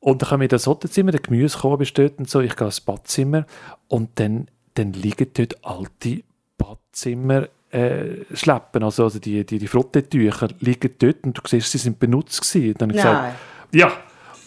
[0.00, 2.66] Und dann kommen wir in das Hotelzimmer, der Gemüsekorb ist dort und so, ich gehe
[2.66, 3.44] ins Badzimmer
[3.88, 6.22] und dann, dann liegen dort alte
[6.56, 11.78] Badzimmer äh, schleppen, also, also die, die, die Frottetücher liegen dort und du siehst, sie
[11.78, 12.72] sind benutzt gewesen.
[12.72, 13.36] Und dann habe ich gesagt,
[13.72, 13.92] ja.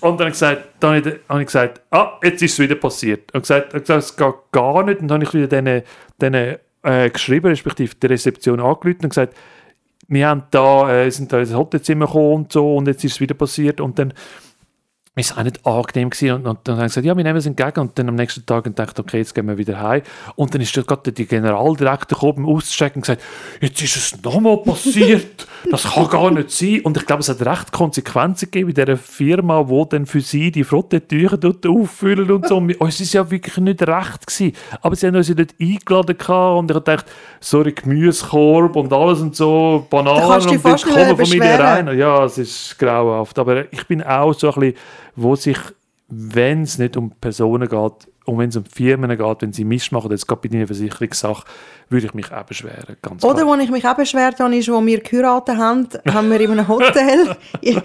[0.02, 3.34] Und dann habe ich gesagt, dann habe ich, gesagt, ah, jetzt ist es wieder passiert.
[3.34, 5.00] Und gesagt, gesagt, es geht gar nicht.
[5.00, 5.84] Und dann habe ich wieder
[6.20, 9.36] denen äh, geschrieben, respektive der Rezeption angerufen und gesagt,
[10.08, 13.20] wir haben da, äh, sind da ins Hotelzimmer gekommen und so und jetzt ist es
[13.20, 13.82] wieder passiert.
[13.82, 14.14] Und dann
[15.16, 16.32] ist es auch nicht angenehm gewesen.
[16.32, 17.80] Und, und dann haben sie gesagt, ja, wir nehmen es entgegen.
[17.80, 20.02] Und dann am nächsten Tag dachte okay, jetzt gehen wir wieder heim.
[20.36, 23.22] Und dann ist dort gerade der Generaldirektor gekommen, auschecken und gesagt,
[23.62, 25.48] jetzt ist es nochmal passiert.
[25.72, 26.82] Das kann gar nicht sein.
[26.82, 30.52] Und ich glaube, es hat recht Konsequenzen gegeben in dieser Firma, wo dann für sie
[30.52, 32.58] die Frottetücher dort auffüllen und so.
[32.58, 34.54] Und uns ist ja wirklich nicht recht gewesen.
[34.82, 39.22] Aber sie haben uns ja dort eingeladen gehabt und ich dachte, sorry, Gemüsekorb und alles
[39.22, 41.98] und so, Bananen und dann kommen Familie rein.
[41.98, 43.40] Ja, es ist grauenhaft.
[43.40, 44.76] Aber ich bin auch so ein bisschen
[45.16, 45.58] wo sich,
[46.08, 49.92] wenn es nicht um Personen geht, und wenn es um Firmen geht, wenn sie Misch
[49.92, 51.46] machen, jetzt gerade bei deiner Versicherungssache,
[51.94, 52.98] würde ich mich auch beschweren.
[53.02, 56.42] Ganz Oder wo ich mich auch beschwert habe, ist, als wir geheiratet haben, haben wir
[56.42, 57.36] in einem Hotel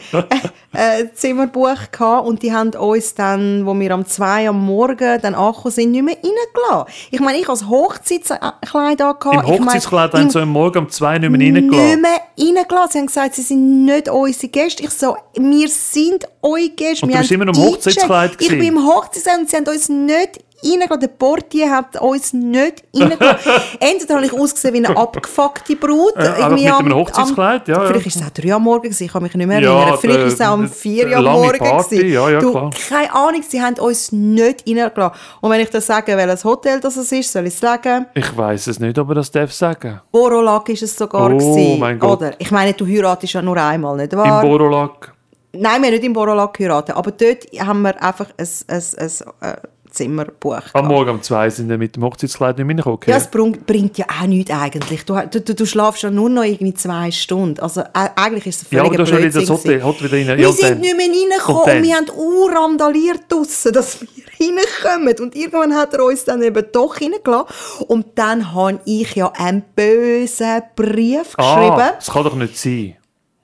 [0.73, 5.35] ein Zimmer gebucht und die haben uns dann, wo wir am 2 am Morgen dann
[5.35, 7.09] angekommen sind, nicht mehr reingelassen.
[7.11, 9.27] Ich meine, ich als Hochzeitskleid angehabt.
[9.27, 11.87] Im Hochzeitskleid haben sie am Morgen um 2 nicht mehr reingelassen?
[11.87, 12.91] Nicht mehr reingelassen.
[12.93, 14.83] Sie haben gesagt, sie sind nicht unsere Gäste.
[14.83, 17.05] Ich so, wir sind eure Gäste.
[17.05, 19.89] Und wir du bist immer im Hochzeitskleid Ich bin im Hochzeitskleid und sie haben uns
[19.89, 21.01] nicht reingelassen.
[21.01, 23.53] Der Portier hat uns nicht reingelassen.
[23.81, 26.17] Entweder habe ich ausgesehen wie eine abgefuckte Brut.
[26.17, 27.87] Äh, mit einem Hochzeitskleid, ja, ja.
[27.87, 29.89] Vielleicht war es auch drei am Morgen, ich kann mich nicht mehr erinnern.
[29.89, 31.59] Ja, vielleicht war es auch um vier am Morgen.
[31.59, 32.71] Party, ja, ja, du, klar.
[32.89, 35.19] keine Ahnung, sie haben uns nicht reingelassen.
[35.41, 38.07] Und wenn ich das sage, welches Hotel das ist, soll ich es sagen?
[38.15, 40.01] Ich weiß es nicht, aber das darf sagen.
[40.11, 41.27] Borolag ist es sogar.
[41.27, 42.19] Oh gewesen, mein Gott.
[42.19, 42.33] Oder?
[42.39, 44.43] Ich meine, du heiratest ja nur einmal, nicht wahr?
[44.43, 45.15] Im Borolag?
[45.53, 49.11] Nein, wir haben nicht im Borolag geheiratet, aber dort haben wir einfach ein, ein, ein,
[49.41, 49.57] ein
[49.99, 50.71] Zimmer gebucht.
[50.75, 53.01] Am Morgen um zwei sind wir mit dem Hochzeitskleid nicht mehr reingekommen.
[53.07, 55.05] Ja, es bringt, bringt ja auch nichts eigentlich.
[55.05, 57.59] Du, du, du, du schlafst ja nur noch irgendwie zwei Stunden.
[57.61, 60.33] Also äh, eigentlich ist es völlig Ja, aber du hast wieder das Hotel, Hotel wieder
[60.33, 60.39] rein.
[60.39, 64.09] Wir sind nicht mehr reingekommen und, wir haben urandaliert draussen, dass wir
[64.41, 65.15] reinkommen.
[65.19, 67.87] Und irgendwann hat er uns dann eben doch reingelassen.
[67.89, 71.81] Und dann habe ich ja einen bösen Brief ah, geschrieben.
[71.81, 72.95] Ah, das kann doch nicht sein.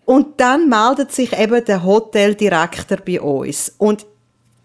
[0.05, 3.75] Und dann meldet sich eben der Hoteldirektor bei uns.
[3.79, 4.07] Und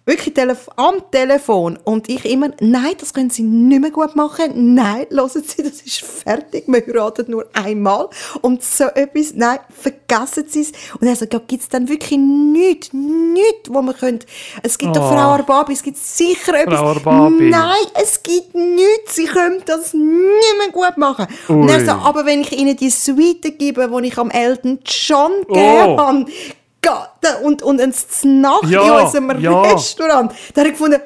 [0.10, 4.74] wirklich telef am Telefon und ich immer, nein, das können Sie nicht mehr gut machen,
[4.74, 8.10] nein, hören Sie, das ist fertig, wir heiraten nur einmal
[8.42, 10.72] und so etwas, nein, vergessen Sie es.
[11.00, 14.26] Und er sagt, ja, gibt es dann wirklich nichts, nichts, wo man könnte,
[14.64, 14.96] es gibt oh.
[14.96, 16.80] doch Frau Arbabi, es gibt sicher etwas.
[16.80, 17.50] Frau Arbabi.
[17.50, 21.28] Nein, es gibt nichts, Sie können das nicht mehr gut machen.
[21.50, 21.56] Ui.
[21.56, 25.32] Und er sagt, aber wenn ich Ihnen die Suite gebe, die ich am Elton John
[25.48, 25.54] oh.
[25.54, 26.26] gegeben
[26.82, 27.94] habe, und, und ein
[28.42, 29.62] Nacht ja, in unserem ja.
[29.62, 30.32] Restaurant.
[30.54, 31.02] Da habe ich gefunden,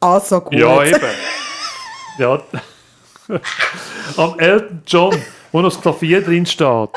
[0.00, 0.54] ah, so gut.
[0.54, 1.00] Ja, eben.
[2.18, 2.42] ja.
[4.16, 6.90] Am Elton John, wo noch das Klavier drin steht.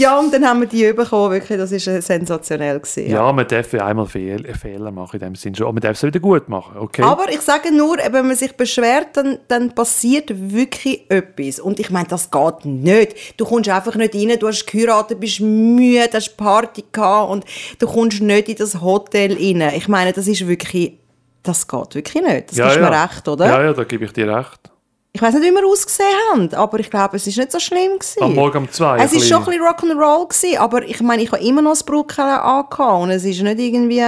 [0.00, 2.80] Ja, und dann haben wir die bekommen, wirklich, das war sensationell.
[2.80, 3.26] Gewesen, ja.
[3.26, 5.92] ja, man darf ja einmal Fehl, Fehler machen in dem Sinn schon, aber man darf
[5.92, 7.02] es wieder gut machen, okay?
[7.02, 11.60] Aber ich sage nur, wenn man sich beschwert, dann, dann passiert wirklich etwas.
[11.60, 13.38] Und ich meine, das geht nicht.
[13.38, 17.44] Du kommst einfach nicht rein, du hast geheiratet, bist müde, hast Party gehabt und
[17.78, 19.74] du kommst nicht in das Hotel rein.
[19.76, 20.94] Ich meine, das ist wirklich,
[21.42, 22.50] das geht wirklich nicht.
[22.50, 22.90] Das ja, gibst ja.
[22.90, 23.46] mir recht, oder?
[23.46, 24.69] Ja, ja, da gebe ich dir recht.
[25.12, 27.98] Ich weiß nicht, wie wir ausgesehen haben, aber ich glaube, es ist nicht so schlimm
[27.98, 28.22] gewesen.
[28.22, 28.98] Am Morgen um zwei.
[28.98, 31.82] Es ist schon ein bisschen Rock'n'Roll gewesen, aber ich meine, ich habe immer noch das
[31.82, 34.04] Brückchen angehabt und es ist nicht irgendwie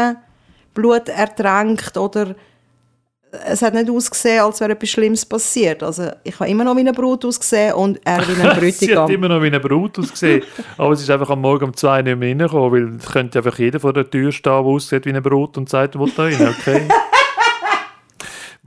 [0.74, 2.36] Blut ertränkt oder
[3.46, 5.82] es hat nicht ausgesehen, als wäre etwas Schlimmes passiert.
[5.82, 8.72] Also ich habe immer noch wie eine Brut ausgesehen und er wie ein Bräutigam.
[8.78, 10.42] Sie hat immer noch wie eine Brut ausgesehen,
[10.76, 13.58] aber es ist einfach am Morgen um zwei nicht mehr reingekommen, weil es könnte einfach
[13.58, 16.54] jeder vor der Tür stehen, der aussieht wie eine Brut und sagt, wo da rein,
[16.60, 16.82] okay?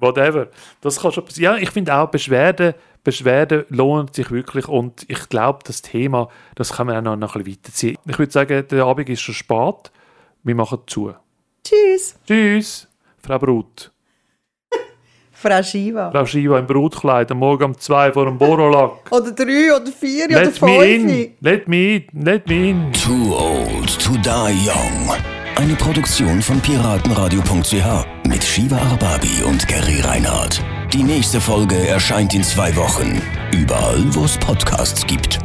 [0.06, 0.48] whatever.
[0.82, 1.56] Das kann schon passieren.
[1.56, 6.74] Ja, ich finde auch, Beschwerden, Beschwerden lohnt sich wirklich und ich glaube, das Thema, das
[6.74, 7.98] kann man auch noch, ein bisschen weiterziehen.
[8.08, 9.92] Ich würde sagen, der Abend ist schon spät.
[10.44, 11.14] Wir machen zu.
[11.64, 12.16] Tschüss.
[12.28, 12.88] Tschüss,
[13.18, 13.92] Frau Brut.
[15.32, 16.12] Frau Shiva.
[16.12, 18.92] Frau Shiva im Brutkleid am Morgen um zwei vor dem Borolak.
[19.12, 20.72] oder drei oder vier Let oder fünf.
[20.72, 21.34] Me in.
[21.42, 22.24] Let me in.
[22.24, 22.94] Let me in.
[22.94, 25.45] Too old to die young.
[25.58, 30.62] Eine Produktion von piratenradio.ch mit Shiva Arbabi und Gary Reinhardt.
[30.92, 33.22] Die nächste Folge erscheint in zwei Wochen.
[33.54, 35.40] Überall, wo es Podcasts gibt.